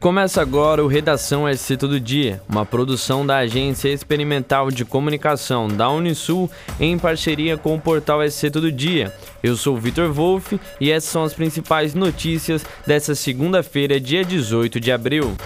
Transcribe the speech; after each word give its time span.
Começa 0.00 0.40
agora 0.40 0.82
o 0.82 0.86
Redação 0.86 1.44
SC 1.46 1.76
Todo 1.76 2.00
Dia, 2.00 2.40
uma 2.48 2.64
produção 2.64 3.26
da 3.26 3.36
Agência 3.36 3.90
Experimental 3.90 4.70
de 4.70 4.82
Comunicação 4.82 5.68
da 5.68 5.90
Unisul 5.90 6.50
em 6.80 6.98
parceria 6.98 7.58
com 7.58 7.74
o 7.74 7.80
portal 7.80 8.26
SC 8.26 8.50
Todo 8.50 8.72
Dia. 8.72 9.14
Eu 9.42 9.56
sou 9.56 9.76
Vitor 9.76 10.10
Wolff 10.10 10.58
e 10.80 10.90
essas 10.90 11.10
são 11.10 11.22
as 11.22 11.34
principais 11.34 11.92
notícias 11.92 12.64
dessa 12.86 13.14
segunda-feira, 13.14 14.00
dia 14.00 14.24
18 14.24 14.80
de 14.80 14.90
abril. 14.90 15.36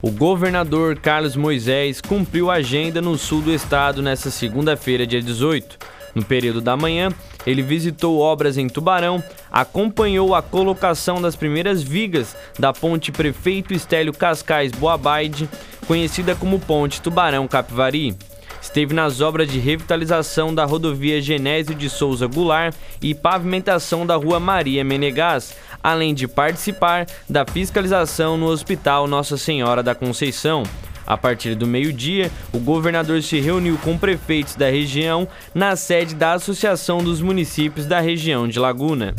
O 0.00 0.12
governador 0.12 1.00
Carlos 1.00 1.34
Moisés 1.34 2.00
cumpriu 2.00 2.52
a 2.52 2.54
agenda 2.54 3.02
no 3.02 3.18
sul 3.18 3.42
do 3.42 3.52
estado 3.52 4.00
nesta 4.00 4.30
segunda-feira, 4.30 5.04
dia 5.04 5.20
18. 5.20 5.95
No 6.16 6.24
período 6.24 6.62
da 6.62 6.78
manhã, 6.78 7.10
ele 7.46 7.60
visitou 7.60 8.18
obras 8.18 8.56
em 8.56 8.70
Tubarão, 8.70 9.22
acompanhou 9.52 10.34
a 10.34 10.40
colocação 10.40 11.20
das 11.20 11.36
primeiras 11.36 11.82
vigas 11.82 12.34
da 12.58 12.72
ponte 12.72 13.12
Prefeito 13.12 13.74
Estélio 13.74 14.14
Cascais 14.14 14.72
Boabaide, 14.72 15.46
conhecida 15.86 16.34
como 16.34 16.58
Ponte 16.58 17.02
Tubarão 17.02 17.46
Capivari. 17.46 18.16
Esteve 18.62 18.94
nas 18.94 19.20
obras 19.20 19.46
de 19.46 19.58
revitalização 19.58 20.54
da 20.54 20.64
rodovia 20.64 21.20
Genésio 21.20 21.74
de 21.74 21.90
Souza 21.90 22.26
Goulart 22.26 22.74
e 23.02 23.14
pavimentação 23.14 24.06
da 24.06 24.16
rua 24.16 24.40
Maria 24.40 24.82
Menegás, 24.82 25.54
além 25.82 26.14
de 26.14 26.26
participar 26.26 27.06
da 27.28 27.44
fiscalização 27.44 28.38
no 28.38 28.46
Hospital 28.46 29.06
Nossa 29.06 29.36
Senhora 29.36 29.82
da 29.82 29.94
Conceição. 29.94 30.62
A 31.06 31.16
partir 31.16 31.54
do 31.54 31.66
meio-dia, 31.66 32.32
o 32.52 32.58
governador 32.58 33.22
se 33.22 33.38
reuniu 33.38 33.78
com 33.78 33.96
prefeitos 33.96 34.56
da 34.56 34.68
região 34.68 35.28
na 35.54 35.76
sede 35.76 36.14
da 36.14 36.32
Associação 36.32 36.98
dos 36.98 37.20
Municípios 37.20 37.86
da 37.86 38.00
região 38.00 38.48
de 38.48 38.58
Laguna. 38.58 39.14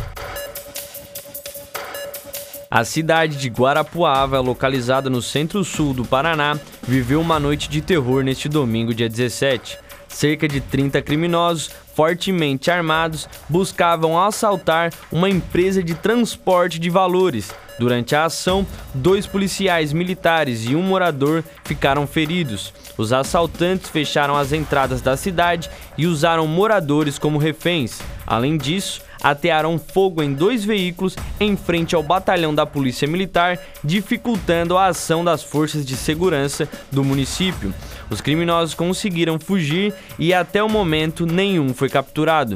A 2.70 2.84
cidade 2.84 3.38
de 3.38 3.48
Guarapuava, 3.48 4.42
localizada 4.42 5.10
no 5.10 5.22
centro-sul 5.22 5.94
do 5.94 6.04
Paraná, 6.04 6.60
viveu 6.86 7.22
uma 7.22 7.40
noite 7.40 7.70
de 7.70 7.82
terror 7.82 8.22
neste 8.22 8.50
domingo, 8.50 8.94
dia 8.94 9.08
17. 9.08 9.80
Cerca 10.10 10.48
de 10.48 10.60
30 10.60 11.02
criminosos, 11.02 11.70
fortemente 11.96 12.70
armados, 12.70 13.30
buscavam 13.48 14.22
assaltar 14.22 14.92
uma 15.10 15.30
empresa 15.30 15.82
de 15.82 15.96
transporte 15.96 16.78
de 16.78 16.90
valores. 16.90 17.54
Durante 17.80 18.16
a 18.16 18.26
ação, 18.26 18.66
dois 18.94 19.28
policiais 19.28 19.94
militares 19.94 20.66
e 20.66 20.76
um 20.76 20.82
morador 20.82 21.44
ficaram 21.64 22.08
feridos. 22.08 22.74
Os 22.98 23.14
assaltantes 23.14 23.90
fecharam 23.90 24.36
as 24.36 24.52
entradas 24.52 25.02
da 25.02 25.16
cidade 25.16 25.70
e 25.98 26.08
usaram 26.08 26.48
moradores 26.48 27.20
como 27.20 27.38
reféns. 27.38 28.00
Além 28.26 28.58
disso, 28.58 29.02
atearam 29.22 29.78
fogo 29.78 30.22
em 30.24 30.34
dois 30.34 30.66
veículos 30.66 31.16
em 31.40 31.56
frente 31.56 31.96
ao 31.96 32.04
batalhão 32.04 32.54
da 32.54 32.66
Polícia 32.66 33.08
Militar, 33.08 33.60
dificultando 33.84 34.78
a 34.78 34.88
ação 34.88 35.24
das 35.24 35.44
forças 35.44 35.86
de 35.86 35.96
segurança 35.96 36.68
do 36.92 37.04
município. 37.04 37.74
Os 38.10 38.22
criminosos 38.22 38.74
conseguiram 38.74 39.40
fugir 39.40 39.94
e 40.18 40.34
até 40.34 40.64
o 40.64 40.70
momento 40.70 41.26
nenhum 41.26 41.74
foi 41.74 41.90
capturado. 41.90 42.56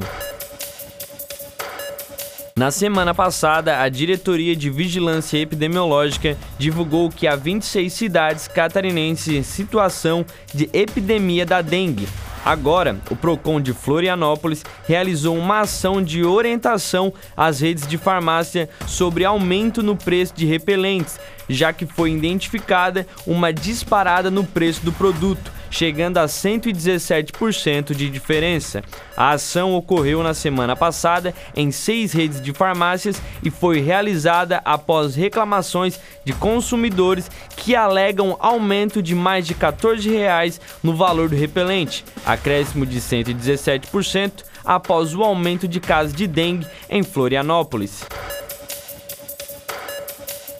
Na 2.61 2.69
semana 2.69 3.11
passada, 3.11 3.81
a 3.81 3.89
Diretoria 3.89 4.55
de 4.55 4.69
Vigilância 4.69 5.39
Epidemiológica 5.39 6.37
divulgou 6.59 7.09
que 7.09 7.25
há 7.25 7.35
26 7.35 7.91
cidades 7.91 8.47
catarinenses 8.47 9.33
em 9.33 9.41
situação 9.41 10.23
de 10.53 10.69
epidemia 10.71 11.43
da 11.43 11.63
dengue, 11.63 12.07
Agora, 12.43 12.97
o 13.11 13.15
Procon 13.15 13.61
de 13.61 13.71
Florianópolis 13.71 14.65
realizou 14.87 15.37
uma 15.37 15.59
ação 15.59 16.01
de 16.01 16.23
orientação 16.23 17.13
às 17.37 17.59
redes 17.59 17.85
de 17.85 17.99
farmácia 17.99 18.67
sobre 18.87 19.23
aumento 19.23 19.83
no 19.83 19.95
preço 19.95 20.33
de 20.33 20.47
repelentes, 20.47 21.19
já 21.47 21.71
que 21.71 21.85
foi 21.85 22.11
identificada 22.11 23.05
uma 23.27 23.53
disparada 23.53 24.31
no 24.31 24.43
preço 24.43 24.83
do 24.83 24.91
produto 24.91 25.51
chegando 25.71 26.17
a 26.17 26.25
117% 26.25 27.95
de 27.95 28.09
diferença. 28.09 28.83
A 29.17 29.31
ação 29.31 29.73
ocorreu 29.73 30.21
na 30.21 30.33
semana 30.33 30.75
passada 30.75 31.33
em 31.55 31.71
seis 31.71 32.11
redes 32.11 32.41
de 32.41 32.53
farmácias 32.53 33.21
e 33.41 33.49
foi 33.49 33.79
realizada 33.79 34.61
após 34.63 35.15
reclamações 35.15 35.99
de 36.23 36.33
consumidores 36.33 37.31
que 37.55 37.75
alegam 37.75 38.37
aumento 38.39 39.01
de 39.01 39.15
mais 39.15 39.47
de 39.47 39.55
14 39.55 40.07
reais 40.09 40.61
no 40.83 40.95
valor 40.95 41.29
do 41.29 41.35
repelente, 41.35 42.03
acréscimo 42.25 42.85
de 42.85 42.99
117% 42.99 44.43
após 44.63 45.15
o 45.15 45.23
aumento 45.23 45.67
de 45.67 45.79
casos 45.79 46.13
de 46.13 46.27
dengue 46.27 46.67
em 46.89 47.01
Florianópolis. 47.01 48.03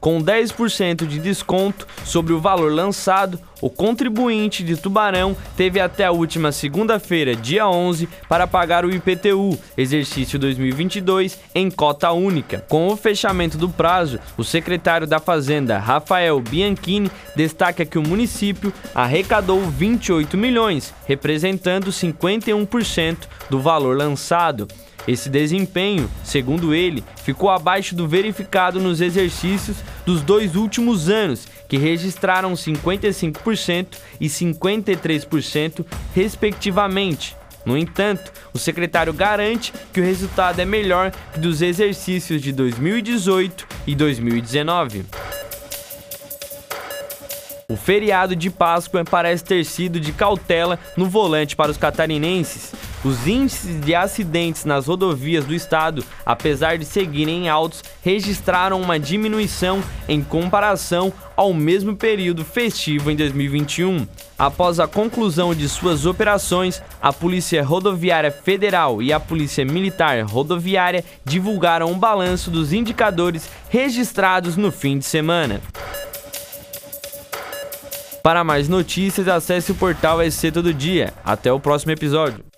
com 0.00 0.22
10% 0.22 1.06
de 1.06 1.18
desconto 1.18 1.86
sobre 2.04 2.32
o 2.32 2.40
valor 2.40 2.72
lançado, 2.72 3.38
o 3.60 3.68
contribuinte 3.68 4.64
de 4.64 4.76
Tubarão 4.76 5.36
teve 5.56 5.78
até 5.78 6.06
a 6.06 6.10
última 6.10 6.50
segunda-feira, 6.50 7.36
dia 7.36 7.68
11, 7.68 8.08
para 8.26 8.46
pagar 8.46 8.86
o 8.86 8.90
IPTU, 8.90 9.58
exercício 9.76 10.38
2022, 10.38 11.38
em 11.54 11.70
cota 11.70 12.10
única. 12.10 12.64
Com 12.68 12.88
o 12.88 12.96
fechamento 12.96 13.58
do 13.58 13.68
prazo, 13.68 14.18
o 14.38 14.42
secretário 14.42 15.06
da 15.06 15.20
Fazenda, 15.20 15.78
Rafael 15.78 16.40
Bianchini, 16.40 17.10
destaca 17.36 17.84
que 17.84 17.98
o 17.98 18.02
município 18.02 18.72
arrecadou 18.94 19.60
28 19.60 20.38
milhões, 20.38 20.94
representando 21.06 21.90
51% 21.90 23.18
do 23.50 23.60
valor 23.60 23.94
lançado. 23.96 24.66
Esse 25.08 25.28
desempenho, 25.28 26.10
segundo 26.22 26.74
ele, 26.74 27.02
ficou 27.24 27.50
abaixo 27.50 27.94
do 27.94 28.06
verificado 28.06 28.78
nos 28.78 29.00
exercícios 29.00 29.78
dos 30.04 30.22
dois 30.22 30.56
últimos 30.56 31.08
anos, 31.08 31.46
que 31.68 31.76
registraram 31.76 32.52
55% 32.52 33.96
e 34.20 34.26
53%, 34.26 35.84
respectivamente. 36.14 37.36
No 37.64 37.76
entanto, 37.76 38.32
o 38.52 38.58
secretário 38.58 39.12
garante 39.12 39.72
que 39.92 40.00
o 40.00 40.04
resultado 40.04 40.60
é 40.60 40.64
melhor 40.64 41.12
que 41.32 41.40
dos 41.40 41.60
exercícios 41.60 42.40
de 42.40 42.52
2018 42.52 43.66
e 43.86 43.94
2019. 43.94 45.04
O 47.68 47.76
feriado 47.76 48.34
de 48.34 48.50
Páscoa 48.50 49.04
parece 49.04 49.44
ter 49.44 49.64
sido 49.64 50.00
de 50.00 50.12
cautela 50.12 50.76
no 50.96 51.06
volante 51.08 51.54
para 51.54 51.70
os 51.70 51.76
catarinenses. 51.76 52.72
Os 53.02 53.26
índices 53.26 53.80
de 53.80 53.94
acidentes 53.94 54.66
nas 54.66 54.86
rodovias 54.86 55.46
do 55.46 55.54
estado, 55.54 56.04
apesar 56.24 56.76
de 56.76 56.84
seguirem 56.84 57.48
altos, 57.48 57.82
registraram 58.02 58.80
uma 58.80 58.98
diminuição 58.98 59.82
em 60.06 60.22
comparação 60.22 61.10
ao 61.34 61.54
mesmo 61.54 61.96
período 61.96 62.44
festivo 62.44 63.10
em 63.10 63.16
2021. 63.16 64.06
Após 64.38 64.78
a 64.78 64.86
conclusão 64.86 65.54
de 65.54 65.66
suas 65.66 66.04
operações, 66.04 66.82
a 67.00 67.10
Polícia 67.10 67.64
Rodoviária 67.64 68.30
Federal 68.30 69.00
e 69.00 69.14
a 69.14 69.18
Polícia 69.18 69.64
Militar 69.64 70.22
Rodoviária 70.24 71.02
divulgaram 71.24 71.90
um 71.90 71.98
balanço 71.98 72.50
dos 72.50 72.72
indicadores 72.72 73.48
registrados 73.70 74.58
no 74.58 74.70
fim 74.70 74.98
de 74.98 75.06
semana. 75.06 75.62
Para 78.22 78.44
mais 78.44 78.68
notícias, 78.68 79.26
acesse 79.26 79.72
o 79.72 79.74
portal 79.74 80.18
SC 80.30 80.52
Todo 80.52 80.74
Dia. 80.74 81.14
Até 81.24 81.50
o 81.50 81.58
próximo 81.58 81.92
episódio. 81.92 82.49